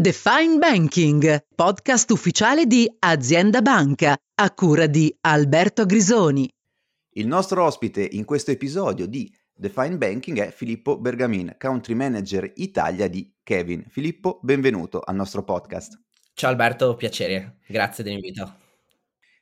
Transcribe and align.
Define 0.00 0.58
Banking, 0.58 1.46
podcast 1.56 2.12
ufficiale 2.12 2.66
di 2.66 2.88
Azienda 3.00 3.62
Banca, 3.62 4.16
a 4.36 4.54
cura 4.54 4.86
di 4.86 5.12
Alberto 5.22 5.86
Grisoni. 5.86 6.48
Il 7.14 7.26
nostro 7.26 7.64
ospite 7.64 8.08
in 8.12 8.24
questo 8.24 8.52
episodio 8.52 9.08
di 9.08 9.28
Define 9.52 9.96
Banking 9.96 10.38
è 10.38 10.50
Filippo 10.52 11.00
Bergamin, 11.00 11.56
Country 11.58 11.94
Manager 11.94 12.48
Italia 12.54 13.08
di 13.08 13.28
Kevin. 13.42 13.86
Filippo, 13.88 14.38
benvenuto 14.40 15.00
al 15.00 15.16
nostro 15.16 15.42
podcast. 15.42 16.00
Ciao 16.32 16.50
Alberto, 16.50 16.94
piacere, 16.94 17.56
grazie 17.66 18.04
dell'invito. 18.04 18.54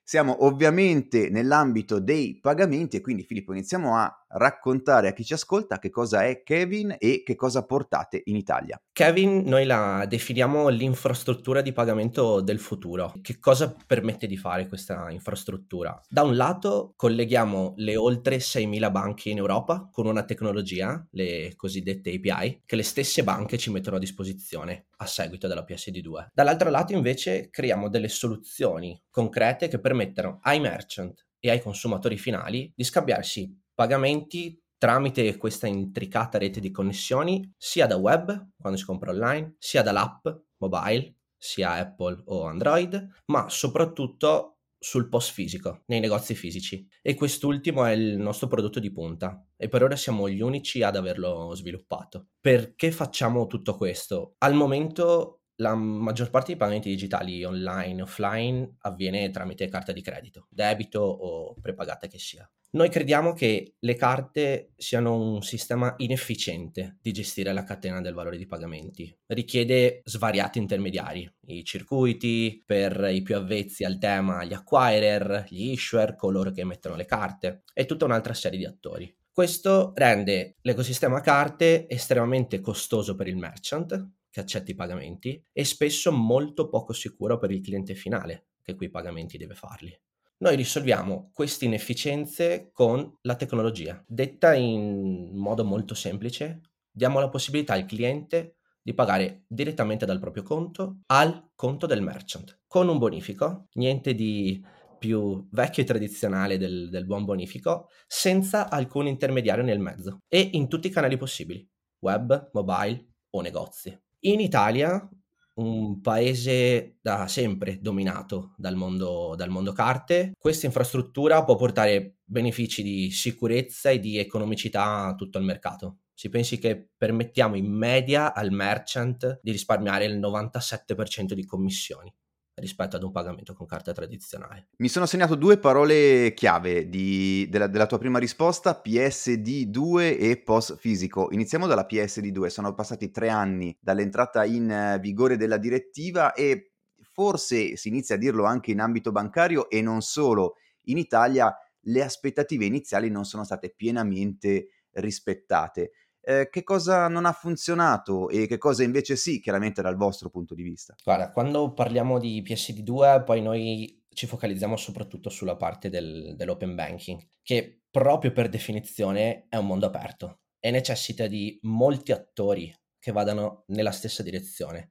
Siamo 0.02 0.46
ovviamente 0.46 1.28
nell'ambito 1.28 1.98
dei 1.98 2.38
pagamenti 2.40 2.96
e 2.96 3.02
quindi 3.02 3.24
Filippo 3.24 3.52
iniziamo 3.52 3.94
a 3.94 4.25
raccontare 4.28 5.08
a 5.08 5.12
chi 5.12 5.24
ci 5.24 5.34
ascolta 5.34 5.78
che 5.78 5.90
cosa 5.90 6.24
è 6.24 6.42
Kevin 6.42 6.94
e 6.98 7.22
che 7.24 7.34
cosa 7.34 7.64
portate 7.64 8.22
in 8.24 8.36
Italia. 8.36 8.80
Kevin 8.92 9.42
noi 9.44 9.64
la 9.64 10.04
definiamo 10.08 10.68
l'infrastruttura 10.68 11.60
di 11.60 11.72
pagamento 11.72 12.40
del 12.40 12.58
futuro. 12.58 13.12
Che 13.20 13.38
cosa 13.38 13.74
permette 13.86 14.26
di 14.26 14.36
fare 14.36 14.66
questa 14.66 15.10
infrastruttura? 15.10 16.00
Da 16.08 16.22
un 16.22 16.36
lato 16.36 16.92
colleghiamo 16.96 17.74
le 17.76 17.96
oltre 17.96 18.38
6.000 18.38 18.90
banche 18.90 19.30
in 19.30 19.38
Europa 19.38 19.88
con 19.90 20.06
una 20.06 20.24
tecnologia, 20.24 21.06
le 21.10 21.54
cosiddette 21.56 22.14
API, 22.14 22.62
che 22.64 22.76
le 22.76 22.82
stesse 22.82 23.22
banche 23.22 23.58
ci 23.58 23.70
mettono 23.70 23.96
a 23.96 24.00
disposizione 24.00 24.86
a 24.98 25.06
seguito 25.06 25.46
della 25.46 25.64
PSD2. 25.66 26.28
Dall'altro 26.32 26.70
lato 26.70 26.92
invece 26.92 27.48
creiamo 27.50 27.88
delle 27.88 28.08
soluzioni 28.08 29.00
concrete 29.10 29.68
che 29.68 29.78
permettono 29.78 30.38
ai 30.42 30.60
merchant 30.60 31.26
e 31.38 31.50
ai 31.50 31.60
consumatori 31.60 32.16
finali 32.16 32.72
di 32.74 32.84
scambiarsi 32.84 33.64
pagamenti 33.76 34.60
tramite 34.78 35.36
questa 35.36 35.68
intricata 35.68 36.38
rete 36.38 36.60
di 36.60 36.70
connessioni 36.72 37.52
sia 37.56 37.86
da 37.86 37.96
web, 37.96 38.48
quando 38.60 38.78
si 38.78 38.84
compra 38.84 39.12
online, 39.12 39.54
sia 39.58 39.82
dall'app 39.82 40.26
mobile, 40.58 41.14
sia 41.36 41.72
Apple 41.72 42.22
o 42.26 42.46
Android, 42.46 43.22
ma 43.26 43.48
soprattutto 43.48 44.58
sul 44.78 45.08
post 45.08 45.32
fisico, 45.32 45.82
nei 45.86 46.00
negozi 46.00 46.34
fisici. 46.34 46.86
E 47.02 47.14
quest'ultimo 47.14 47.84
è 47.84 47.92
il 47.92 48.18
nostro 48.18 48.46
prodotto 48.46 48.80
di 48.80 48.92
punta 48.92 49.44
e 49.56 49.68
per 49.68 49.82
ora 49.82 49.96
siamo 49.96 50.28
gli 50.28 50.40
unici 50.40 50.82
ad 50.82 50.96
averlo 50.96 51.54
sviluppato. 51.54 52.28
Perché 52.40 52.90
facciamo 52.92 53.46
tutto 53.46 53.76
questo? 53.76 54.34
Al 54.38 54.54
momento 54.54 55.35
la 55.56 55.74
maggior 55.74 56.30
parte 56.30 56.48
dei 56.48 56.56
pagamenti 56.56 56.88
digitali 56.88 57.44
online 57.44 58.00
e 58.00 58.02
offline 58.02 58.76
avviene 58.80 59.30
tramite 59.30 59.68
carta 59.68 59.92
di 59.92 60.02
credito, 60.02 60.46
debito 60.50 61.00
o 61.00 61.54
prepagata 61.60 62.06
che 62.06 62.18
sia. 62.18 62.48
Noi 62.76 62.90
crediamo 62.90 63.32
che 63.32 63.76
le 63.78 63.94
carte 63.94 64.72
siano 64.76 65.16
un 65.16 65.42
sistema 65.42 65.94
inefficiente 65.98 66.98
di 67.00 67.12
gestire 67.12 67.52
la 67.54 67.64
catena 67.64 68.02
del 68.02 68.12
valore 68.12 68.36
di 68.36 68.44
pagamenti. 68.44 69.16
Richiede 69.26 70.02
svariati 70.04 70.58
intermediari, 70.58 71.32
i 71.46 71.64
circuiti 71.64 72.62
per 72.66 73.08
i 73.10 73.22
più 73.22 73.36
avvezzi 73.36 73.84
al 73.84 73.96
tema, 73.98 74.44
gli 74.44 74.52
acquirer, 74.52 75.46
gli 75.48 75.70
issuer, 75.70 76.16
coloro 76.16 76.50
che 76.50 76.62
emettono 76.62 76.96
le 76.96 77.06
carte 77.06 77.62
e 77.72 77.86
tutta 77.86 78.04
un'altra 78.04 78.34
serie 78.34 78.58
di 78.58 78.66
attori. 78.66 79.16
Questo 79.32 79.92
rende 79.94 80.56
l'ecosistema 80.62 81.20
carte 81.20 81.88
estremamente 81.88 82.60
costoso 82.60 83.14
per 83.14 83.28
il 83.28 83.36
merchant, 83.36 84.15
che 84.36 84.42
accetta 84.42 84.70
i 84.70 84.74
pagamenti, 84.74 85.42
e 85.50 85.64
spesso 85.64 86.12
molto 86.12 86.68
poco 86.68 86.92
sicuro 86.92 87.38
per 87.38 87.50
il 87.50 87.62
cliente 87.62 87.94
finale, 87.94 88.48
che 88.62 88.74
quei 88.74 88.90
pagamenti 88.90 89.38
deve 89.38 89.54
farli. 89.54 89.98
Noi 90.38 90.56
risolviamo 90.56 91.30
queste 91.32 91.64
inefficienze 91.64 92.68
con 92.70 93.16
la 93.22 93.36
tecnologia. 93.36 94.04
Detta 94.06 94.52
in 94.52 95.30
modo 95.32 95.64
molto 95.64 95.94
semplice, 95.94 96.60
diamo 96.90 97.18
la 97.18 97.30
possibilità 97.30 97.72
al 97.72 97.86
cliente 97.86 98.56
di 98.82 98.92
pagare 98.92 99.44
direttamente 99.48 100.04
dal 100.04 100.20
proprio 100.20 100.42
conto 100.42 100.98
al 101.06 101.52
conto 101.54 101.86
del 101.86 102.02
merchant 102.02 102.60
con 102.66 102.88
un 102.88 102.98
bonifico, 102.98 103.68
niente 103.72 104.14
di 104.14 104.62
più 104.98 105.48
vecchio 105.50 105.82
e 105.82 105.86
tradizionale 105.86 106.58
del, 106.58 106.90
del 106.90 107.06
buon 107.06 107.24
bonifico, 107.24 107.88
senza 108.06 108.68
alcun 108.68 109.06
intermediario 109.06 109.64
nel 109.64 109.78
mezzo 109.78 110.18
e 110.28 110.50
in 110.52 110.68
tutti 110.68 110.88
i 110.88 110.90
canali 110.90 111.16
possibili, 111.16 111.66
web, 112.00 112.50
mobile 112.52 113.14
o 113.30 113.40
negozi. 113.40 113.98
In 114.26 114.40
Italia 114.40 115.08
un 115.54 116.00
paese 116.00 116.98
da 117.00 117.28
sempre 117.28 117.78
dominato 117.80 118.54
dal 118.56 118.74
mondo, 118.74 119.34
dal 119.36 119.50
mondo 119.50 119.70
carte. 119.70 120.32
Questa 120.36 120.66
infrastruttura 120.66 121.44
può 121.44 121.54
portare 121.54 122.16
benefici 122.24 122.82
di 122.82 123.10
sicurezza 123.12 123.90
e 123.90 124.00
di 124.00 124.18
economicità 124.18 125.06
a 125.06 125.14
tutto 125.14 125.38
il 125.38 125.44
mercato. 125.44 125.98
Si 126.12 126.28
pensi 126.28 126.58
che 126.58 126.90
permettiamo 126.96 127.54
in 127.54 127.72
media 127.72 128.34
al 128.34 128.50
merchant 128.50 129.38
di 129.40 129.52
risparmiare 129.52 130.06
il 130.06 130.18
97% 130.18 131.32
di 131.32 131.44
commissioni 131.44 132.12
rispetto 132.56 132.96
ad 132.96 133.02
un 133.02 133.12
pagamento 133.12 133.54
con 133.54 133.66
carta 133.66 133.92
tradizionale. 133.92 134.68
Mi 134.78 134.88
sono 134.88 135.06
segnato 135.06 135.34
due 135.34 135.58
parole 135.58 136.32
chiave 136.34 136.88
di, 136.88 137.46
della, 137.50 137.66
della, 137.66 137.86
tua 137.86 137.98
prima 137.98 138.18
risposta, 138.18 138.80
PSD2 138.84 140.18
e 140.18 140.42
post 140.42 140.76
fisico. 140.76 141.28
Iniziamo 141.32 141.66
dalla 141.66 141.86
PSD2, 141.88 142.46
sono 142.46 142.74
passati 142.74 143.10
tre 143.10 143.28
anni 143.28 143.76
dall'entrata 143.80 144.44
in 144.44 144.70
eh, 144.70 144.98
vigore 145.00 145.36
della 145.36 145.58
direttiva 145.58 146.32
e 146.32 146.72
forse 147.12 147.76
si 147.76 147.88
inizia 147.88 148.14
a 148.14 148.18
dirlo 148.18 148.44
anche 148.44 148.70
in 148.70 148.80
ambito 148.80 149.12
bancario 149.12 149.68
e 149.68 149.82
non 149.82 150.00
solo. 150.00 150.54
In 150.84 150.98
Italia 150.98 151.54
le 151.80 152.02
aspettative 152.02 152.64
iniziali 152.64 153.10
non 153.10 153.24
sono 153.24 153.44
state 153.44 153.74
pienamente 153.76 154.68
rispettate 154.92 155.90
eh, 156.26 156.48
che 156.50 156.64
cosa 156.64 157.06
non 157.06 157.24
ha 157.24 157.32
funzionato 157.32 158.28
e 158.28 158.48
che 158.48 158.58
cosa 158.58 158.82
invece 158.82 159.14
sì, 159.14 159.40
chiaramente 159.40 159.80
dal 159.82 159.96
vostro 159.96 160.28
punto 160.28 160.54
di 160.54 160.62
vista? 160.62 160.96
Guarda, 161.04 161.30
quando 161.30 161.72
parliamo 161.72 162.18
di 162.18 162.42
PSD2, 162.44 163.22
poi 163.22 163.40
noi 163.40 164.04
ci 164.08 164.26
focalizziamo 164.26 164.76
soprattutto 164.76 165.30
sulla 165.30 165.56
parte 165.56 165.88
del, 165.88 166.34
dell'open 166.36 166.74
banking, 166.74 167.24
che 167.42 167.82
proprio 167.90 168.32
per 168.32 168.48
definizione 168.48 169.46
è 169.48 169.56
un 169.56 169.66
mondo 169.66 169.86
aperto 169.86 170.40
e 170.58 170.70
necessita 170.72 171.28
di 171.28 171.58
molti 171.62 172.10
attori 172.10 172.74
che 172.98 173.12
vadano 173.12 173.62
nella 173.68 173.92
stessa 173.92 174.24
direzione 174.24 174.90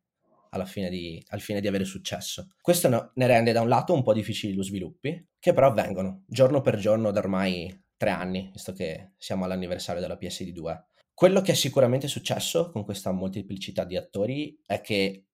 fine 0.64 0.90
di, 0.90 1.22
al 1.32 1.42
fine 1.42 1.60
di 1.60 1.68
avere 1.68 1.84
successo. 1.84 2.48
Questo 2.62 2.88
no, 2.88 3.12
ne 3.16 3.28
rende 3.28 3.52
da 3.52 3.60
un 3.60 3.68
lato 3.68 3.94
un 3.94 4.04
po' 4.04 4.14
difficili 4.14 4.54
lo 4.54 4.64
sviluppi, 4.64 5.28
che 5.38 5.52
però 5.52 5.68
avvengono 5.68 6.24
giorno 6.28 6.62
per 6.62 6.78
giorno 6.78 7.12
da 7.12 7.20
ormai 7.20 7.84
tre 7.98 8.12
anni, 8.12 8.50
visto 8.54 8.72
che 8.72 9.14
siamo 9.18 9.44
all'anniversario 9.44 10.00
della 10.00 10.18
PSD2. 10.18 10.84
Quello 11.16 11.40
che 11.40 11.54
è 11.54 11.56
sicuramente 11.56 12.10
successo 12.10 12.72
con 12.72 12.84
questa 12.84 13.14
molteplicità 13.14 13.86
di 13.86 13.96
attori 13.96 14.60
è 14.66 14.82
che, 14.82 15.28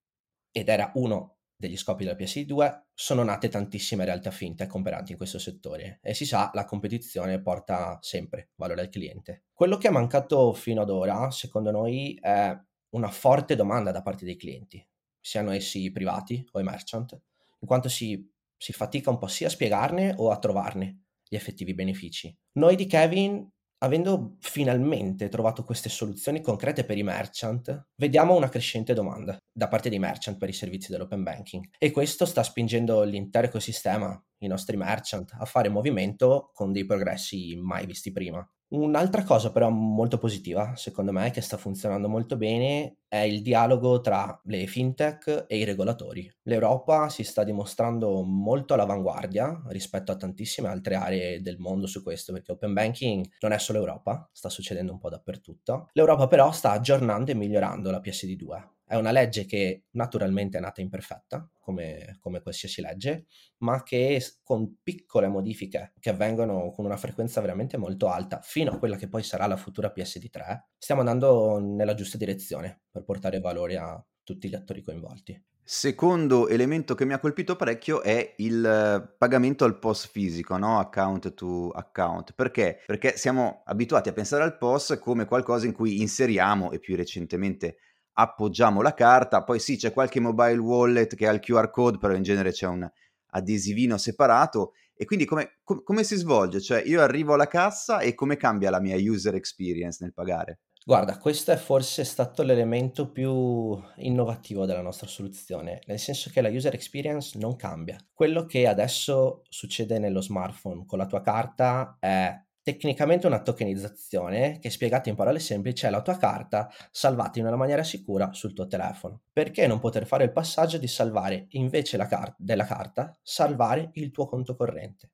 ed 0.52 0.70
era 0.70 0.92
uno 0.94 1.38
degli 1.56 1.76
scopi 1.76 2.04
della 2.04 2.16
PS2, 2.16 2.84
sono 2.94 3.24
nate 3.24 3.50
tantissime 3.50 4.06
realtà 4.06 4.30
fintech 4.30 4.72
operanti 4.76 5.14
in 5.14 5.18
questo 5.18 5.40
settore 5.40 5.98
e 6.04 6.14
si 6.14 6.28
sa, 6.28 6.52
la 6.54 6.66
competizione 6.66 7.42
porta 7.42 7.98
sempre 8.00 8.52
valore 8.58 8.82
al 8.82 8.90
cliente. 8.90 9.46
Quello 9.54 9.78
che 9.78 9.88
è 9.88 9.92
mancato 9.92 10.54
fino 10.54 10.84
ad 10.84 10.92
ora, 10.92 11.32
secondo 11.32 11.72
noi, 11.72 12.16
è 12.22 12.56
una 12.90 13.10
forte 13.10 13.56
domanda 13.56 13.90
da 13.90 14.04
parte 14.04 14.24
dei 14.24 14.38
clienti, 14.38 14.88
siano 15.20 15.50
essi 15.50 15.92
privati 15.92 16.48
o 16.52 16.60
i 16.60 16.64
merchant, 16.64 17.20
in 17.60 17.68
quanto 17.68 17.90
si, 17.90 18.24
si 18.56 18.72
fatica 18.72 19.10
un 19.10 19.18
po' 19.18 19.26
sia 19.26 19.48
a 19.48 19.50
spiegarne 19.50 20.14
o 20.16 20.30
a 20.30 20.38
trovarne 20.38 21.06
gli 21.28 21.36
effettivi 21.36 21.74
benefici. 21.74 22.38
Noi 22.52 22.76
di 22.76 22.86
Kevin 22.86 23.50
avendo 23.84 24.38
finalmente 24.40 25.30
trovato 25.30 25.64
queste 25.64 25.90
soluzioni 25.90 26.42
concrete 26.42 26.84
per 26.84 26.98
i 26.98 27.04
merchant, 27.04 27.88
vediamo 27.96 28.36
una 28.36 28.50
crescente 28.50 28.94
domanda 28.94 29.38
da 29.52 29.68
parte 29.68 29.90
dei 29.90 30.00
merchant 30.00 30.38
per 30.38 30.50
i 30.50 30.54
servizi 30.54 30.92
dell'open 30.92 31.24
banking 31.24 31.68
e 31.78 31.92
questo 31.92 32.26
sta 32.26 32.44
spingendo 32.44 33.04
l'intero 33.04 33.48
ecosistema, 33.48 34.20
i 34.40 34.48
nostri 34.48 34.78
merchant, 34.78 35.36
a 35.38 35.46
fare 35.46 35.70
movimento 35.70 36.52
con 36.54 36.72
dei 36.72 36.86
progressi 36.86 37.56
mai 37.56 37.86
visti 37.86 38.12
prima. 38.12 38.48
Un'altra 38.72 39.26
cosa 39.26 39.52
però 39.52 39.70
molto 39.70 40.18
positiva, 40.18 40.78
secondo 40.78 41.12
me, 41.12 41.30
che 41.32 41.42
sta 41.42 41.58
funzionando 41.58 42.08
molto 42.08 42.38
bene, 42.38 43.00
è 43.10 43.18
il 43.18 43.42
dialogo 43.42 44.00
tra 44.00 44.40
le 44.46 44.66
fintech 44.66 45.44
e 45.50 45.58
i 45.58 45.66
regolatori. 45.66 46.34
L'Europa 46.44 47.10
si 47.10 47.26
sta 47.26 47.44
dimostrando 47.44 48.24
molto 48.24 48.74
all'avanguardia 48.74 49.62
rispetto 49.68 50.14
a 50.14 50.16
tantissime 50.16 50.70
altre 50.70 50.96
aree 50.96 51.42
del 51.42 51.58
mondo 51.58 51.86
su 51.86 52.02
questo, 52.02 52.32
perché 52.32 52.54
open 52.54 52.72
banking 52.72 53.26
non 53.42 53.52
è 53.52 53.60
solo 53.60 53.80
Europa, 53.80 54.30
sta 54.32 54.48
succedendo 54.48 54.94
un 54.94 55.00
po' 55.00 55.10
dappertutto. 55.10 55.90
L'Europa 55.92 56.28
però 56.28 56.54
sta 56.54 56.72
aggiornando 56.72 57.32
e 57.32 57.36
migliorando 57.36 57.92
la 57.92 58.00
PSD2 58.00 58.70
è 58.92 58.98
una 58.98 59.12
legge 59.12 59.46
che 59.46 59.86
naturalmente 59.92 60.58
è 60.58 60.60
nata 60.60 60.82
imperfetta, 60.82 61.50
come, 61.62 62.18
come, 62.20 62.42
qualsiasi 62.42 62.82
legge, 62.82 63.26
ma 63.60 63.84
che 63.84 64.22
con 64.44 64.80
piccole 64.84 65.30
modifiche 65.30 65.94
che 65.98 66.10
avvengono 66.10 66.72
con 66.72 66.84
una 66.84 66.98
frequenza 66.98 67.40
veramente 67.40 67.78
molto 67.78 68.10
alta, 68.10 68.42
fino 68.44 68.70
a 68.74 68.78
quella 68.78 68.98
che 68.98 69.08
poi 69.08 69.24
sarà 69.24 69.48
la 69.48 69.56
futura 69.56 69.94
PSD3, 69.96 70.64
stiamo 70.78 71.00
andando 71.00 71.58
nella 71.60 71.94
giusta 71.94 72.18
direzione 72.18 72.82
per 72.92 73.06
portare 73.06 73.40
valore 73.40 73.78
a 73.78 74.06
tutti 74.24 74.50
gli 74.50 74.56
attori 74.56 74.82
coinvolti. 74.82 75.42
Secondo 75.64 76.50
elemento 76.50 76.94
che 76.94 77.06
mi 77.06 77.14
ha 77.14 77.20
colpito 77.20 77.56
parecchio 77.56 78.02
è 78.02 78.34
il 78.40 79.16
pagamento 79.18 79.64
al 79.64 79.80
POS 79.80 80.08
fisico, 80.08 80.58
no? 80.58 80.80
account 80.80 81.34
to 81.34 81.70
account. 81.70 82.34
Perché? 82.34 82.84
Perché 82.86 83.16
siamo 83.16 83.62
abituati 83.64 84.10
a 84.10 84.14
pensare 84.14 84.44
al 84.44 84.58
POS 84.58 85.00
come 85.00 85.24
qualcosa 85.24 85.66
in 85.66 85.72
cui 85.72 86.02
inseriamo 86.02 86.72
e 86.72 86.80
più 86.80 86.98
recentemente 86.98 87.78
appoggiamo 88.22 88.82
la 88.82 88.94
carta, 88.94 89.44
poi 89.44 89.60
sì 89.60 89.78
c'è 89.78 89.92
qualche 89.92 90.20
mobile 90.20 90.58
wallet 90.58 91.16
che 91.16 91.28
ha 91.28 91.32
il 91.32 91.40
QR 91.40 91.70
code, 91.70 91.98
però 91.98 92.14
in 92.14 92.24
genere 92.24 92.52
c'è 92.52 92.68
un 92.68 92.90
adesivino 93.34 93.98
separato 93.98 94.74
e 94.94 95.06
quindi 95.06 95.26
come, 95.26 95.60
com- 95.64 95.82
come 95.84 96.04
si 96.04 96.16
svolge? 96.16 96.62
Cioè 96.62 96.84
io 96.86 97.02
arrivo 97.02 97.34
alla 97.34 97.48
cassa 97.48 98.00
e 98.00 98.14
come 98.14 98.38
cambia 98.38 98.70
la 98.70 98.80
mia 98.80 98.96
user 98.98 99.34
experience 99.34 99.98
nel 100.02 100.14
pagare? 100.14 100.60
Guarda, 100.84 101.18
questo 101.18 101.52
è 101.52 101.58
forse 101.58 102.04
stato 102.04 102.42
l'elemento 102.42 103.12
più 103.12 103.80
innovativo 103.98 104.66
della 104.66 104.82
nostra 104.82 105.08
soluzione, 105.08 105.82
nel 105.86 106.00
senso 106.00 106.32
che 106.32 106.42
la 106.42 106.50
user 106.50 106.74
experience 106.74 107.38
non 107.38 107.56
cambia. 107.56 107.98
Quello 108.14 108.46
che 108.46 108.68
adesso 108.68 109.44
succede 109.48 110.00
nello 110.00 110.22
smartphone 110.22 110.86
con 110.88 110.98
la 110.98 111.06
tua 111.06 111.22
carta 111.22 111.98
è 112.00 112.36
tecnicamente 112.64 113.28
una 113.28 113.42
tokenizzazione 113.42 114.60
che 114.60 114.70
spiegata 114.70 115.10
in 115.10 115.16
parole 115.16 115.40
semplici 115.40 115.86
è 115.86 115.90
la 115.90 116.02
tua 116.02 116.18
carta 116.18 116.72
salvata 116.92 117.40
in 117.40 117.46
una 117.46 117.56
maniera 117.56 117.84
sicura 117.84 118.32
sul 118.34 118.54
tuo 118.54 118.68
telefono. 118.68 119.24
Perché 119.32 119.68
non 119.68 119.80
poter 119.80 120.06
fare 120.06 120.26
il 120.26 120.32
passaggio 120.32 120.78
di 120.78 120.88
salvare 120.88 121.48
invece 121.52 121.98
car- 121.98 122.36
della 122.38 122.66
carta, 122.66 123.18
salvare 123.22 123.90
il 123.94 124.12
tuo 124.12 124.28
conto 124.28 124.56
corrente? 124.56 125.12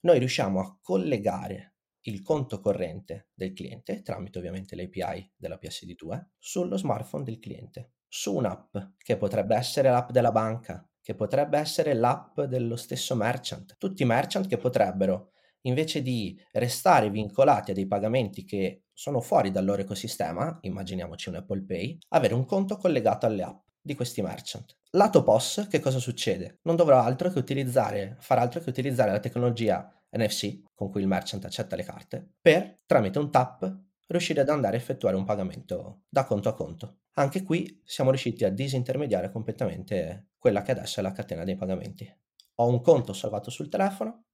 Noi 0.00 0.18
riusciamo 0.18 0.60
a 0.60 0.78
collegare 0.80 1.74
il 2.06 2.22
conto 2.22 2.60
corrente 2.60 3.28
del 3.34 3.52
cliente, 3.52 4.02
tramite 4.02 4.38
ovviamente 4.38 4.74
l'API 4.74 5.34
della 5.36 5.58
PSD2, 5.60 6.26
sullo 6.38 6.76
smartphone 6.76 7.24
del 7.24 7.38
cliente, 7.38 7.92
su 8.08 8.34
un'app 8.34 8.76
che 8.98 9.16
potrebbe 9.16 9.54
essere 9.54 9.90
l'app 9.90 10.10
della 10.10 10.32
banca, 10.32 10.84
che 11.00 11.14
potrebbe 11.14 11.58
essere 11.58 11.94
l'app 11.94 12.40
dello 12.42 12.76
stesso 12.76 13.14
merchant. 13.14 13.76
Tutti 13.78 14.02
i 14.02 14.06
merchant 14.06 14.46
che 14.46 14.56
potrebbero, 14.56 15.31
invece 15.62 16.02
di 16.02 16.40
restare 16.52 17.10
vincolati 17.10 17.70
a 17.70 17.74
dei 17.74 17.86
pagamenti 17.86 18.44
che 18.44 18.84
sono 18.92 19.20
fuori 19.20 19.50
dal 19.50 19.64
loro 19.64 19.82
ecosistema, 19.82 20.58
immaginiamoci 20.62 21.28
un 21.28 21.36
Apple 21.36 21.64
Pay, 21.64 21.98
avere 22.08 22.34
un 22.34 22.44
conto 22.44 22.76
collegato 22.76 23.26
alle 23.26 23.42
app 23.42 23.66
di 23.80 23.94
questi 23.94 24.22
merchant. 24.22 24.76
Lato 24.90 25.22
POS, 25.22 25.66
che 25.68 25.80
cosa 25.80 25.98
succede? 25.98 26.58
Non 26.62 26.76
dovrà 26.76 27.02
altro 27.02 27.30
che 27.30 27.38
utilizzare, 27.38 28.16
far 28.20 28.38
altro 28.38 28.60
che 28.60 28.68
utilizzare 28.68 29.10
la 29.10 29.20
tecnologia 29.20 29.90
NFC 30.10 30.62
con 30.74 30.90
cui 30.90 31.00
il 31.00 31.06
merchant 31.06 31.44
accetta 31.44 31.76
le 31.76 31.82
carte 31.82 32.34
per, 32.40 32.80
tramite 32.86 33.18
un 33.18 33.30
tap, 33.30 33.80
riuscire 34.08 34.42
ad 34.42 34.50
andare 34.50 34.76
a 34.76 34.80
effettuare 34.80 35.16
un 35.16 35.24
pagamento 35.24 36.02
da 36.08 36.24
conto 36.24 36.48
a 36.48 36.54
conto. 36.54 36.98
Anche 37.14 37.42
qui 37.42 37.80
siamo 37.84 38.10
riusciti 38.10 38.44
a 38.44 38.50
disintermediare 38.50 39.30
completamente 39.30 40.28
quella 40.38 40.62
che 40.62 40.72
adesso 40.72 41.00
è 41.00 41.02
la 41.02 41.12
catena 41.12 41.44
dei 41.44 41.56
pagamenti. 41.56 42.10
Ho 42.56 42.68
un 42.68 42.80
conto 42.82 43.12
salvato 43.12 43.50
sul 43.50 43.68
telefono 43.68 44.26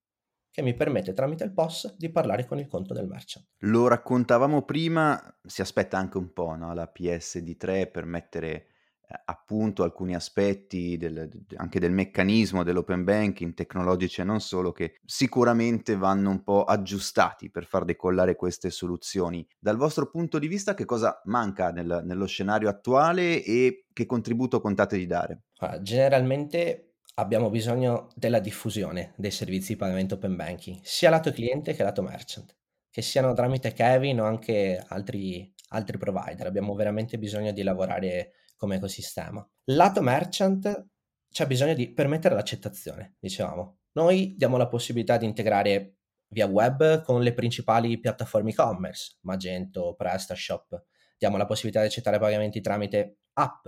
che 0.59 0.65
mi 0.65 0.73
permette 0.73 1.13
tramite 1.13 1.45
il 1.45 1.53
POS 1.53 1.95
di 1.97 2.09
parlare 2.09 2.45
con 2.45 2.59
il 2.59 2.67
conto 2.67 2.93
del 2.93 3.07
merchant. 3.07 3.47
Lo 3.59 3.87
raccontavamo 3.87 4.63
prima, 4.63 5.39
si 5.41 5.61
aspetta 5.61 5.97
anche 5.97 6.17
un 6.17 6.33
po' 6.33 6.55
no? 6.55 6.73
la 6.73 6.91
PSD3 6.93 7.89
per 7.89 8.05
mettere 8.05 8.51
eh, 9.07 9.21
appunto 9.25 9.83
alcuni 9.83 10.15
aspetti 10.15 10.97
del, 10.97 11.29
anche 11.55 11.79
del 11.79 11.93
meccanismo 11.93 12.63
dell'open 12.63 13.05
banking 13.05 13.53
tecnologici 13.53 14.19
e 14.19 14.25
non 14.25 14.41
solo 14.41 14.73
che 14.73 14.99
sicuramente 15.05 15.95
vanno 15.95 16.29
un 16.29 16.43
po' 16.43 16.65
aggiustati 16.65 17.49
per 17.49 17.65
far 17.65 17.85
decollare 17.85 18.35
queste 18.35 18.69
soluzioni. 18.69 19.47
Dal 19.57 19.77
vostro 19.77 20.09
punto 20.09 20.39
di 20.39 20.47
vista 20.49 20.73
che 20.73 20.83
cosa 20.83 21.21
manca 21.25 21.71
nel, 21.71 22.01
nello 22.03 22.25
scenario 22.25 22.67
attuale 22.67 23.45
e 23.45 23.85
che 23.93 24.05
contributo 24.05 24.59
contate 24.59 24.97
di 24.97 25.05
dare? 25.05 25.43
Generalmente 25.81 26.88
abbiamo 27.19 27.49
bisogno 27.49 28.07
della 28.15 28.39
diffusione 28.39 29.13
dei 29.17 29.31
servizi 29.31 29.73
di 29.73 29.77
pagamento 29.77 30.15
open 30.15 30.35
banking, 30.35 30.79
sia 30.81 31.09
lato 31.09 31.31
cliente 31.31 31.73
che 31.73 31.83
lato 31.83 32.01
merchant, 32.01 32.55
che 32.89 33.01
siano 33.01 33.33
tramite 33.33 33.73
Kevin 33.73 34.21
o 34.21 34.25
anche 34.25 34.81
altri, 34.87 35.53
altri 35.69 35.97
provider. 35.97 36.47
Abbiamo 36.47 36.73
veramente 36.75 37.17
bisogno 37.17 37.51
di 37.51 37.61
lavorare 37.61 38.31
come 38.55 38.77
ecosistema. 38.77 39.45
Lato 39.65 40.01
merchant 40.01 40.87
c'è 41.29 41.45
bisogno 41.45 41.73
di 41.73 41.91
permettere 41.91 42.35
l'accettazione, 42.35 43.15
dicevamo. 43.19 43.79
Noi 43.93 44.35
diamo 44.37 44.55
la 44.55 44.67
possibilità 44.67 45.17
di 45.17 45.25
integrare 45.25 45.95
via 46.29 46.45
web 46.45 47.01
con 47.03 47.21
le 47.21 47.33
principali 47.33 47.99
piattaforme 47.99 48.51
e-commerce, 48.51 49.17
Magento, 49.21 49.93
PrestaShop. 49.95 50.83
Diamo 51.17 51.35
la 51.35 51.45
possibilità 51.45 51.81
di 51.81 51.87
accettare 51.87 52.17
pagamenti 52.17 52.61
tramite 52.61 53.17
app, 53.33 53.67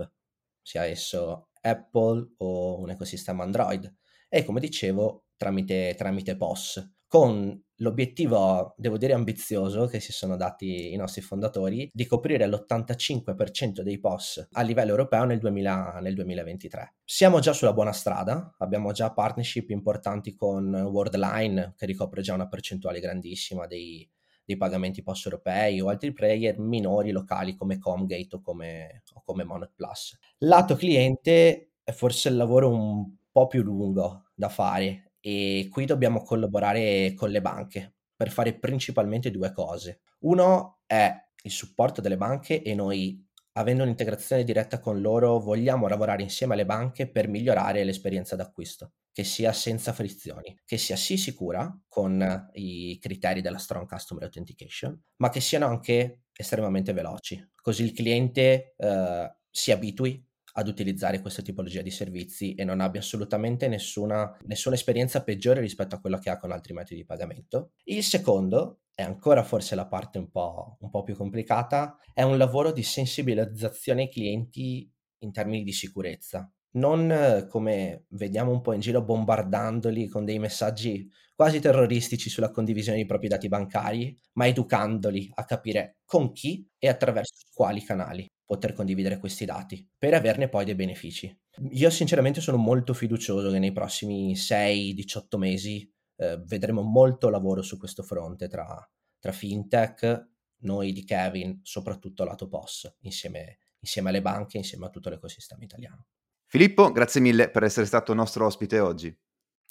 sia 0.62 0.84
esso 0.84 1.48
Apple 1.62 2.34
o 2.38 2.80
un 2.80 2.90
ecosistema 2.90 3.42
Android. 3.42 3.92
E 4.28 4.44
come 4.44 4.60
dicevo, 4.60 5.26
tramite, 5.36 5.94
tramite 5.96 6.36
POS 6.36 6.94
con 7.12 7.62
l'obiettivo, 7.76 8.72
devo 8.78 8.96
dire 8.96 9.12
ambizioso, 9.12 9.84
che 9.84 10.00
si 10.00 10.12
sono 10.12 10.36
dati 10.36 10.94
i 10.94 10.96
nostri 10.96 11.20
fondatori, 11.20 11.90
di 11.92 12.06
coprire 12.06 12.46
l'85% 12.46 13.82
dei 13.82 14.00
POS 14.00 14.48
a 14.52 14.62
livello 14.62 14.92
europeo 14.92 15.24
nel, 15.24 15.38
2000, 15.38 15.98
nel 16.00 16.14
2023. 16.14 16.94
Siamo 17.04 17.38
già 17.40 17.52
sulla 17.52 17.74
buona 17.74 17.92
strada, 17.92 18.54
abbiamo 18.56 18.92
già 18.92 19.12
partnership 19.12 19.68
importanti 19.68 20.34
con 20.34 20.72
Worldline, 20.74 21.74
che 21.76 21.84
ricopre 21.84 22.22
già 22.22 22.32
una 22.32 22.48
percentuale 22.48 22.98
grandissima 22.98 23.66
dei, 23.66 24.10
dei 24.52 24.56
pagamenti 24.56 25.02
POS 25.02 25.24
europei 25.26 25.80
o 25.80 25.88
altri 25.88 26.12
player 26.12 26.58
minori 26.58 27.10
locali 27.10 27.54
come 27.54 27.78
Comgate 27.78 28.36
o 28.36 28.40
come, 28.40 29.02
o 29.14 29.22
come 29.24 29.44
Monet 29.44 29.72
Plus. 29.74 30.18
Lato 30.38 30.76
cliente 30.76 31.72
è 31.82 31.92
forse 31.92 32.28
il 32.28 32.36
lavoro 32.36 32.70
un 32.70 33.14
po' 33.30 33.46
più 33.46 33.62
lungo 33.62 34.30
da 34.34 34.48
fare 34.48 35.12
e 35.20 35.68
qui 35.70 35.84
dobbiamo 35.86 36.22
collaborare 36.22 37.14
con 37.14 37.30
le 37.30 37.40
banche 37.40 37.94
per 38.14 38.30
fare 38.30 38.54
principalmente 38.58 39.30
due 39.30 39.52
cose. 39.52 40.00
Uno 40.20 40.80
è 40.86 41.12
il 41.44 41.50
supporto 41.50 42.00
delle 42.00 42.16
banche 42.16 42.62
e 42.62 42.74
noi 42.74 43.26
avendo 43.52 43.82
un'integrazione 43.82 44.44
diretta 44.44 44.78
con 44.78 45.00
loro 45.00 45.38
vogliamo 45.38 45.88
lavorare 45.88 46.22
insieme 46.22 46.54
alle 46.54 46.64
banche 46.64 47.08
per 47.08 47.28
migliorare 47.28 47.84
l'esperienza 47.84 48.36
d'acquisto, 48.36 48.92
che 49.12 49.24
sia 49.24 49.52
senza 49.52 49.92
frizioni, 49.92 50.58
che 50.64 50.78
sia 50.78 50.96
sì 50.96 51.16
sicura 51.16 51.78
con 51.86 52.48
i 52.54 52.98
criteri 53.00 53.40
della 53.42 53.58
Strong 53.58 53.86
Customer 53.86 54.24
Authentication, 54.24 54.98
ma 55.16 55.28
che 55.28 55.40
siano 55.40 55.66
anche 55.66 56.22
estremamente 56.34 56.92
veloci, 56.92 57.50
così 57.60 57.84
il 57.84 57.92
cliente 57.92 58.74
eh, 58.76 59.36
si 59.50 59.70
abitui 59.70 60.26
ad 60.54 60.68
utilizzare 60.68 61.20
questa 61.20 61.42
tipologia 61.42 61.82
di 61.82 61.90
servizi 61.90 62.54
e 62.54 62.64
non 62.64 62.80
abbia 62.80 63.00
assolutamente 63.00 63.68
nessuna, 63.68 64.36
nessuna 64.44 64.74
esperienza 64.74 65.22
peggiore 65.22 65.60
rispetto 65.60 65.94
a 65.94 66.00
quella 66.00 66.18
che 66.18 66.30
ha 66.30 66.38
con 66.38 66.52
altri 66.52 66.74
metodi 66.74 66.96
di 66.96 67.06
pagamento. 67.06 67.72
Il 67.84 68.02
secondo, 68.02 68.80
è 68.94 69.02
ancora 69.02 69.42
forse 69.42 69.74
la 69.74 69.86
parte 69.86 70.18
un 70.18 70.30
po', 70.30 70.76
un 70.80 70.90
po' 70.90 71.02
più 71.02 71.16
complicata, 71.16 71.96
è 72.12 72.22
un 72.22 72.36
lavoro 72.36 72.72
di 72.72 72.82
sensibilizzazione 72.82 74.02
ai 74.02 74.10
clienti 74.10 74.90
in 75.18 75.32
termini 75.32 75.62
di 75.62 75.72
sicurezza. 75.72 76.52
Non 76.72 77.46
come 77.48 78.06
vediamo 78.10 78.50
un 78.50 78.60
po' 78.60 78.72
in 78.72 78.80
giro 78.80 79.02
bombardandoli 79.02 80.08
con 80.08 80.24
dei 80.24 80.38
messaggi 80.38 81.10
quasi 81.34 81.60
terroristici 81.60 82.30
sulla 82.30 82.50
condivisione 82.50 82.98
dei 82.98 83.06
propri 83.06 83.28
dati 83.28 83.48
bancari, 83.48 84.16
ma 84.34 84.46
educandoli 84.46 85.30
a 85.34 85.44
capire 85.44 85.98
con 86.04 86.32
chi 86.32 86.66
e 86.78 86.88
attraverso 86.88 87.46
quali 87.52 87.82
canali 87.82 88.26
poter 88.44 88.74
condividere 88.74 89.18
questi 89.18 89.44
dati 89.44 89.86
per 89.96 90.14
averne 90.14 90.48
poi 90.48 90.64
dei 90.64 90.74
benefici. 90.74 91.34
Io 91.70 91.90
sinceramente 91.90 92.40
sono 92.40 92.58
molto 92.58 92.94
fiducioso 92.94 93.50
che 93.50 93.58
nei 93.58 93.72
prossimi 93.72 94.34
6-18 94.34 95.38
mesi 95.38 95.90
eh, 96.16 96.40
vedremo 96.44 96.82
molto 96.82 97.28
lavoro 97.28 97.62
su 97.62 97.78
questo 97.78 98.02
fronte 98.02 98.48
tra, 98.48 98.88
tra, 99.18 99.32
fintech, 99.32 100.28
noi 100.62 100.92
di 100.92 101.04
Kevin, 101.04 101.60
soprattutto 101.62 102.24
lato 102.24 102.48
POS, 102.48 102.98
insieme, 103.00 103.58
insieme 103.80 104.10
alle 104.10 104.22
banche, 104.22 104.58
insieme 104.58 104.86
a 104.86 104.90
tutto 104.90 105.10
l'ecosistema 105.10 105.64
italiano. 105.64 106.06
Filippo, 106.52 106.92
grazie 106.92 107.22
mille 107.22 107.48
per 107.48 107.62
essere 107.62 107.86
stato 107.86 108.12
nostro 108.12 108.44
ospite 108.44 108.78
oggi. 108.78 109.10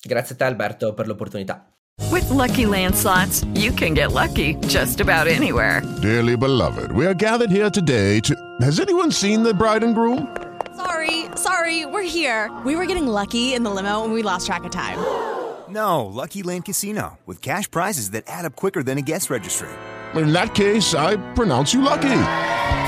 Grazie 0.01 0.33
a 0.33 0.37
te 0.39 0.43
Alberto 0.45 0.95
per 0.95 1.05
l'opportunità. 1.05 1.71
With 2.09 2.27
lucky 2.31 2.65
landslots, 2.65 3.45
you 3.53 3.71
can 3.71 3.93
get 3.93 4.11
lucky 4.11 4.57
just 4.65 4.99
about 4.99 5.27
anywhere. 5.27 5.83
Dearly 6.01 6.35
beloved, 6.35 6.91
we 6.93 7.05
are 7.05 7.13
gathered 7.13 7.51
here 7.51 7.69
today 7.69 8.19
to. 8.21 8.33
Has 8.61 8.79
anyone 8.79 9.11
seen 9.11 9.43
the 9.43 9.53
bride 9.53 9.83
and 9.83 9.93
groom? 9.93 10.35
Sorry, 10.75 11.27
sorry, 11.35 11.85
we're 11.85 12.01
here. 12.01 12.49
We 12.65 12.75
were 12.75 12.87
getting 12.87 13.05
lucky 13.05 13.53
in 13.53 13.61
the 13.61 13.69
limo 13.69 14.03
and 14.03 14.11
we 14.11 14.23
lost 14.23 14.47
track 14.47 14.63
of 14.63 14.71
time. 14.71 14.97
No, 15.69 16.07
Lucky 16.07 16.41
Land 16.41 16.65
Casino, 16.65 17.19
with 17.27 17.43
cash 17.43 17.69
prizes 17.69 18.09
that 18.09 18.23
add 18.25 18.45
up 18.45 18.55
quicker 18.55 18.81
than 18.81 18.97
a 18.97 19.03
guest 19.03 19.29
registry. 19.29 19.69
In 20.15 20.33
that 20.33 20.55
case, 20.55 20.95
I 20.95 21.17
pronounce 21.35 21.75
you 21.75 21.83
lucky. 21.83 22.49